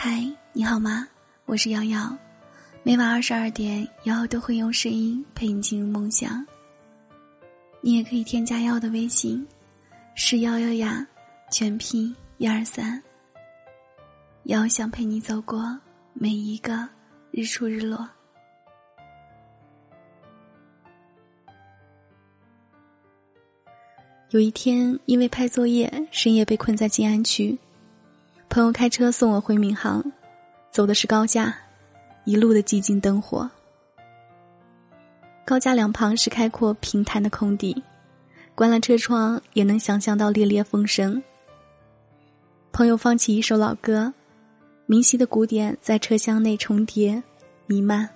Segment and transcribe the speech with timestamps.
[0.00, 1.08] 嗨，你好吗？
[1.44, 2.16] 我是瑶瑶，
[2.84, 6.46] 每晚二十二点，瑶瑶都会用声音陪你进入梦乡。
[7.80, 9.44] 你也可以添加瑶瑶的微信，
[10.14, 11.04] 是瑶瑶呀，
[11.50, 13.02] 全拼一二三。
[14.44, 15.76] 瑶想陪你走过
[16.12, 16.88] 每一个
[17.32, 18.08] 日出日落。
[24.30, 27.58] 有一天，因为拍作业，深夜被困在静安区。
[28.50, 30.02] 朋友开车送我回民航，
[30.70, 31.54] 走的是高架，
[32.24, 33.48] 一路的寂静灯火。
[35.44, 37.82] 高架两旁是开阔平坦的空地，
[38.54, 41.22] 关了车窗也能想象到烈烈风声。
[42.72, 44.12] 朋友放起一首老歌，
[44.86, 47.22] 明晰的鼓点在车厢内重叠
[47.66, 48.08] 弥漫。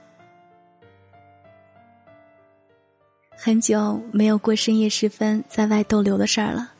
[3.37, 6.73] 很久没有过深夜时分在外逗留的事儿了，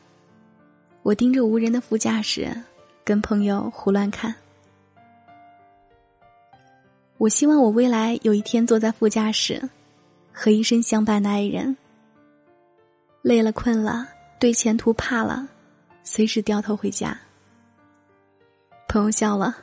[1.03, 2.51] 我盯着无人的副驾驶。
[3.05, 4.33] 跟朋友胡乱看，
[7.17, 9.61] 我希望我未来有一天坐在副驾驶，
[10.31, 11.75] 和一生相伴的爱人。
[13.21, 14.07] 累了困了，
[14.39, 15.45] 对前途怕了，
[16.03, 17.17] 随时掉头回家。
[18.87, 19.57] 朋友笑了，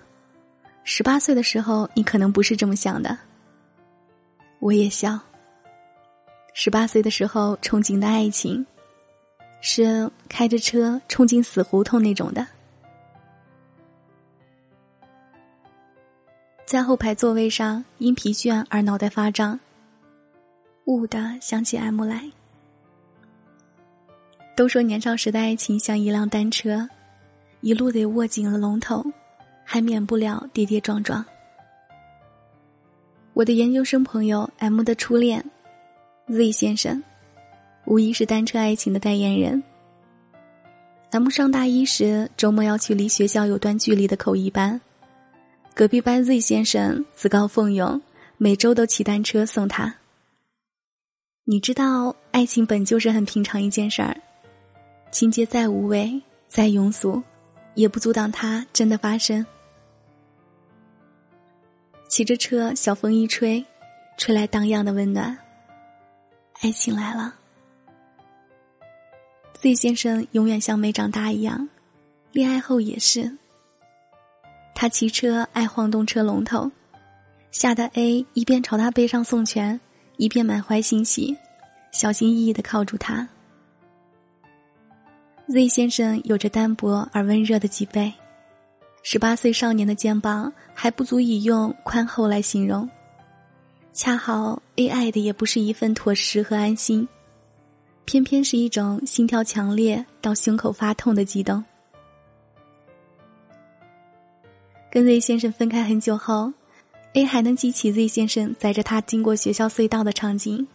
[0.84, 3.16] 十八岁的时候你可能不是这么想的。
[4.58, 5.18] 我也笑，
[6.52, 8.66] 十八岁的时候憧憬的爱情，
[9.62, 12.46] 是开着车冲进死胡同那种的。
[16.70, 19.58] 在后排座位上，因疲倦而脑袋发胀。
[20.84, 22.30] 兀的想起 M 来。
[24.56, 26.88] 都说年少时的爱情像一辆单车，
[27.60, 29.04] 一路得握紧了龙头，
[29.64, 31.24] 还免不了跌跌撞撞。
[33.32, 35.44] 我的研究生朋友 M 的初恋
[36.28, 37.02] Z 先生，
[37.84, 39.60] 无疑是单车爱情的代言人。
[41.10, 44.80] M 上大一时，周末要去离学校有段距离的口译班。
[45.74, 48.00] 隔壁班 Z 先生自告奋勇，
[48.36, 49.94] 每周都骑单车送他。
[51.44, 54.16] 你知道，爱情本就是很平常一件事儿，
[55.10, 57.22] 情节再无味、再庸俗，
[57.74, 59.44] 也不阻挡它真的发生。
[62.08, 63.64] 骑着车，小风一吹，
[64.18, 65.36] 吹来荡漾的温暖，
[66.60, 67.34] 爱情来了。
[69.54, 71.68] Z 先生永远像没长大一样，
[72.32, 73.38] 恋爱后也是。
[74.80, 76.70] 他骑车爱晃动车龙头，
[77.50, 79.78] 吓得 A 一边朝他背上送拳，
[80.16, 81.36] 一边满怀欣喜，
[81.92, 83.28] 小心翼翼的靠住他。
[85.48, 88.10] Z 先生有着单薄而温热的脊背，
[89.02, 92.88] 十八岁少年的肩膀还不足以用宽厚来形容，
[93.92, 97.06] 恰好 A 爱的也不是一份妥实和安心，
[98.06, 101.62] 偏偏是一种心跳强烈到胸口发痛的激动。
[104.90, 106.52] 跟 Z 先生分开很久后
[107.12, 110.66] ，A 还能记起 Z 先生载着他经过学校隧道的场景。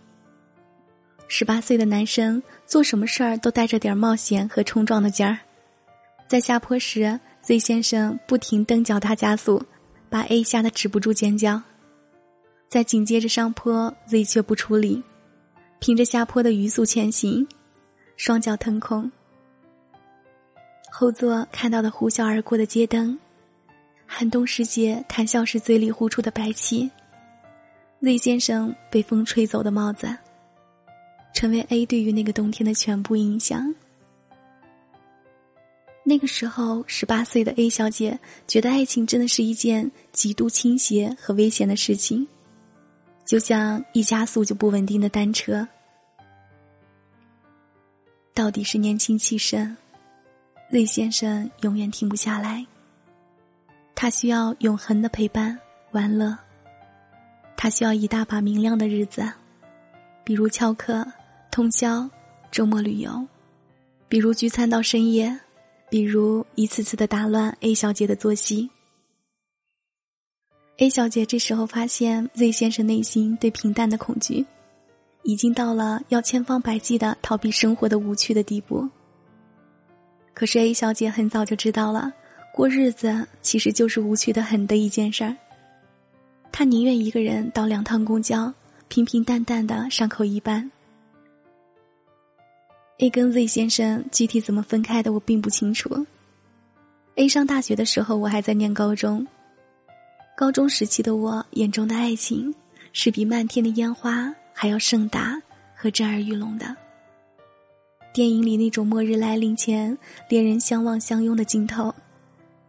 [1.27, 5.37] 十八岁的男生做什么事儿都带着点冒险和冲撞的劲儿。
[6.27, 9.61] 在下坡时，Z 先生不停蹬脚踏加速，
[10.09, 11.61] 把 A 吓得止不住尖叫。
[12.69, 15.03] 在紧接着上坡，Z 却不出力，
[15.79, 17.45] 凭着下坡的匀速前行，
[18.15, 19.11] 双脚腾空。
[20.89, 23.19] 后座看到的呼啸而过的街灯。
[24.07, 26.89] 寒冬时节，谈笑时嘴里呼出的白气
[28.01, 30.16] ，Z 先生被风吹走的帽子，
[31.33, 33.73] 成为 A 对于那个冬天的全部印象。
[36.03, 38.17] 那个时候，十八岁的 A 小姐
[38.47, 42.25] 觉得爱情真的是一件极度倾斜和危险的事情，
[43.25, 45.67] 就像一加速就不稳定的单车。
[48.35, 49.75] 到底是年轻气盛
[50.69, 52.66] ，Z 先生永远停不下来。
[53.95, 55.57] 他需要永恒的陪伴、
[55.91, 56.38] 玩乐，
[57.56, 59.23] 他需要一大把明亮的日子，
[60.25, 61.07] 比如翘课、
[61.50, 62.07] 通宵、
[62.51, 63.25] 周末旅游，
[64.09, 65.39] 比如聚餐到深夜，
[65.89, 68.69] 比如一次次的打乱 A 小姐的作息。
[70.78, 74.46] A 小姐这时候发现 Z 先生内心对平淡的恐惧，
[75.23, 78.90] 已经到了要千方百计的逃避生活的无趣的地步。
[80.34, 82.11] 可是 A 小姐很早就知道了。
[82.55, 85.35] 过日子其实就是无趣的很的一件事儿。
[86.53, 88.53] 他宁愿一个人倒两趟公交，
[88.87, 90.72] 平平淡淡的上口一班。
[92.99, 96.07] A 跟 Z 先生具体怎么分开的，我并不清楚。
[97.16, 99.28] A 上大学的时候，我还在念高中。
[100.37, 102.55] 高中时期的我眼中的爱情，
[102.93, 105.37] 是比漫天的烟花还要盛大
[105.75, 106.73] 和震耳欲聋的。
[108.13, 109.97] 电影里那种末日来临前，
[110.29, 111.93] 恋人相望相拥的镜头。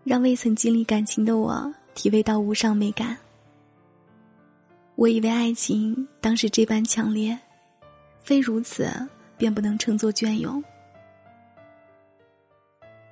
[0.06, 3.16] 让未曾经历感情的我体味到无上美感。
[4.94, 7.36] 我以为爱情当时这般强烈，
[8.20, 8.88] 非如此
[9.36, 10.62] 便不能称作隽永。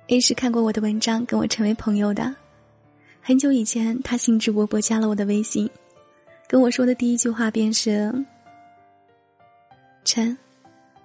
[0.07, 2.33] A 是看过我的文章，跟我成为朋友的。
[3.21, 5.69] 很久以前，他兴致勃勃加了我的微信，
[6.47, 8.09] 跟我说的第一句话便是
[10.05, 10.37] ：“陈，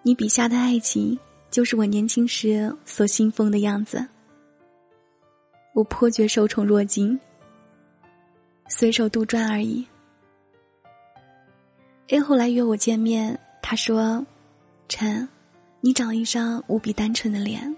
[0.02, 1.18] 你笔下的爱情
[1.50, 4.06] 就是我年轻时所信奉的样子。”
[5.80, 7.18] 我颇觉受宠若惊，
[8.68, 9.86] 随手杜撰而已。
[12.08, 14.22] A 后来约我见面，他说
[14.90, 15.26] ：“陈，
[15.80, 17.74] 你长了一张无比单纯的脸。”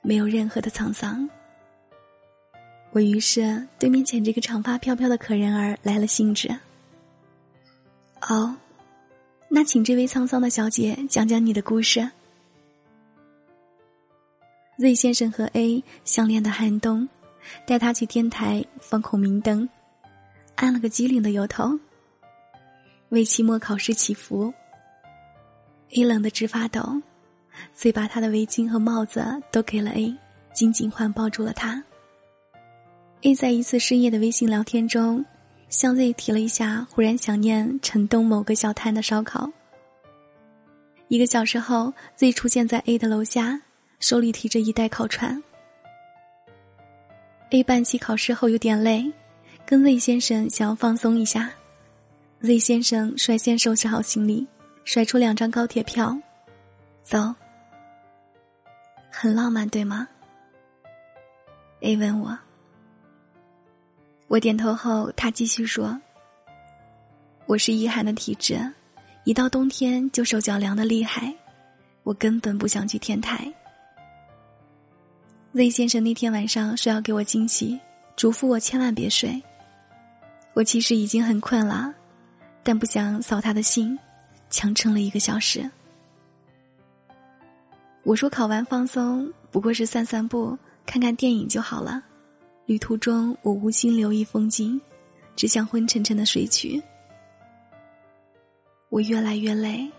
[0.00, 1.28] 没有任何的沧桑。
[2.92, 6.48] 我于是对面前这个长发飘飘的可人儿来了兴致。
[8.28, 8.54] 哦，
[9.48, 12.08] 那请这位沧桑的小姐讲讲你的故事。
[14.78, 17.08] Z 先生和 A 相恋的寒冬，
[17.66, 19.68] 带他去天台放孔明灯，
[20.54, 21.76] 按了个机灵的由头。
[23.08, 24.54] 为期末考试祈福
[25.96, 27.02] ，A 冷得直发抖。
[27.74, 30.16] 遂把他的围巾和帽子都给了 A，
[30.54, 31.82] 紧紧环抱住了他。
[33.22, 35.24] A 在一次深夜的微信聊天中，
[35.68, 39.50] 向 Z 提了一下忽然想念城东某个小摊的烧烤。
[41.08, 43.60] 一个小时后，Z 出现在 A 的楼下，
[44.00, 45.42] 手里提着一袋烤串。
[47.50, 49.10] A 办起考试后有点累，
[49.64, 51.50] 跟 Z 先生想要放松一下。
[52.40, 54.46] Z 先生率先收拾好行李，
[54.84, 56.16] 甩出两张高铁票，
[57.02, 57.34] 走。
[59.10, 60.06] 很浪漫，对吗
[61.80, 62.38] ？A 问我，
[64.28, 66.00] 我点头后，他继续说
[67.46, 68.60] ：“我是易寒的体质，
[69.24, 71.34] 一到冬天就手脚凉的厉害，
[72.04, 73.52] 我根本不想去天台。
[75.52, 77.80] ”Z 先生那天晚上说要给我惊喜，
[78.16, 79.42] 嘱咐我千万别睡。
[80.52, 81.94] 我其实已经很困了，
[82.62, 83.98] 但不想扫他的兴，
[84.50, 85.68] 强撑了一个小时。
[88.02, 92.02] 我说考完放松不过是散散步、看看电影就好了。
[92.66, 94.78] 旅途中我无心留意风景，
[95.34, 96.82] 只想昏沉沉的睡去。
[98.90, 99.90] 我越来越累，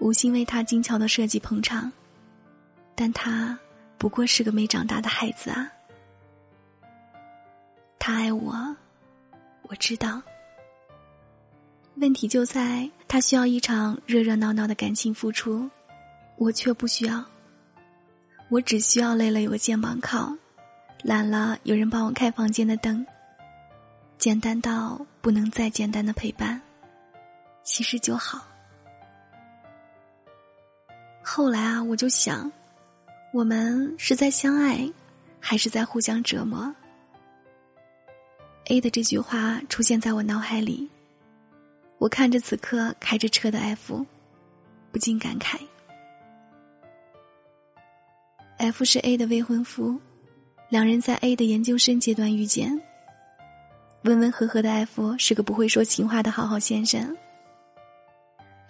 [0.00, 1.90] 无心为他精巧的设计捧场，
[2.94, 3.58] 但他
[4.00, 5.70] 不过是个没长大的孩子啊。
[7.98, 8.54] 他爱我，
[9.64, 10.22] 我知道。
[11.96, 15.68] 问题就在他需要一场热热闹闹的感情付出，
[16.36, 17.22] 我却不需要。
[18.48, 20.34] 我只需要累了有个肩膀靠，
[21.02, 23.06] 懒了有人帮我开房间的灯。
[24.16, 26.58] 简单到不能再简单的陪伴，
[27.62, 28.46] 其实就好。
[31.22, 32.50] 后来啊，我就想，
[33.32, 34.90] 我们是在相爱，
[35.38, 36.74] 还是在互相折磨
[38.66, 40.88] ？A 的这句话出现在我脑海里，
[41.98, 44.04] 我看着此刻开着车的 F，
[44.90, 45.60] 不禁感慨。
[48.58, 49.96] F 是 A 的未婚夫，
[50.68, 52.82] 两人在 A 的研究生阶段遇见。
[54.02, 57.16] 温温和和的 F 是个不会说情话的好好先生。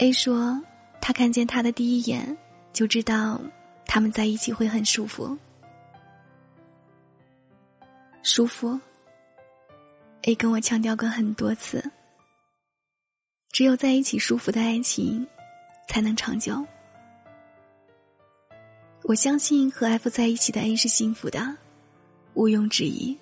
[0.01, 0.61] A 说，
[1.01, 2.37] 他看见他的第一眼
[2.75, 3.41] 就知道
[3.93, 5.37] 他们在一起会很舒服。
[8.23, 8.79] 舒服。
[10.23, 11.83] A 跟我强调过很多次，
[13.51, 15.27] 只有在一起舒服的爱情，
[15.89, 16.65] 才能长久。
[19.03, 21.57] 我相信和 F 在一起的 A 是幸福的，
[22.35, 23.19] 毋庸置疑。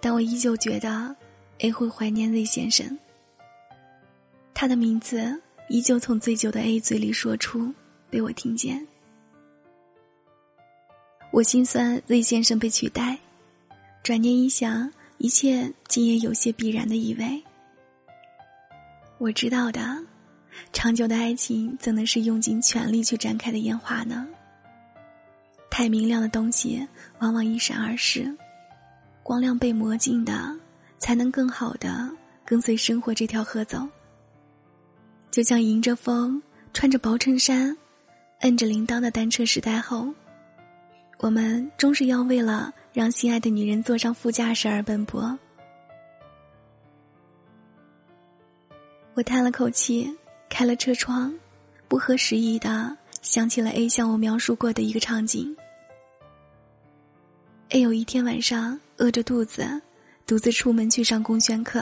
[0.00, 1.16] 但我依旧觉得
[1.58, 2.96] A 会怀念 Z 先生。
[4.54, 7.74] 他的名字依旧从醉酒的 A 嘴里说出，
[8.08, 8.86] 被我听见。
[11.32, 13.16] 我心酸 Z 先生被取代，
[14.02, 17.42] 转念一想，一切竟也有些必然的意味。
[19.18, 19.98] 我知道的。
[20.72, 24.26] 长久的爱情怎能是用尽全力去展开的烟花呢？
[25.70, 26.86] 太明亮的东西
[27.20, 28.36] 往往一闪而逝，
[29.22, 30.52] 光亮被磨尽的，
[30.98, 32.10] 才能更好的
[32.44, 33.88] 跟随生活这条河走。
[35.30, 36.42] 就像迎着风，
[36.74, 37.74] 穿着薄衬衫，
[38.40, 40.12] 摁着铃铛的单车时代后，
[41.20, 45.38] 我们终是要为了让心爱的女人坐上副驾驶而奔波。
[49.14, 50.14] 我叹了口气。
[50.52, 51.32] 开了车窗，
[51.86, 55.56] 不合时宜的想起了 A 向我描述过的一个场景。
[57.68, 59.80] A 有一天晚上饿着肚子，
[60.26, 61.80] 独自出门去上公宣课，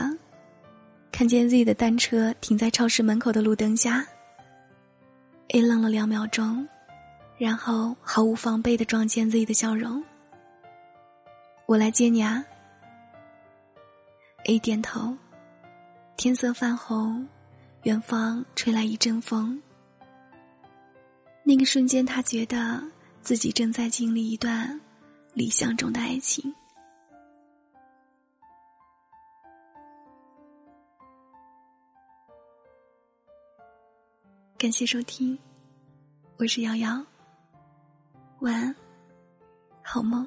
[1.10, 4.06] 看见 Z 的单车停在超市门口的路灯下。
[5.48, 6.68] A 愣了两秒钟，
[7.38, 10.02] 然后毫无防备的撞见 Z 的笑容。
[11.66, 12.44] 我来接你啊
[14.46, 15.16] A 点头。
[16.16, 17.28] 天色泛红，
[17.84, 19.62] 远方吹来一阵风。
[21.44, 22.82] 那个瞬间，他觉得
[23.22, 24.80] 自己正在经历一段
[25.32, 26.52] 理想中的爱情。
[34.58, 35.38] 感谢收听，
[36.36, 37.00] 我是瑶瑶，
[38.40, 38.74] 晚安，
[39.82, 40.26] 好梦。